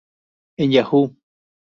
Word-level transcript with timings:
En 0.57 0.71
Yahoo! 0.71 1.15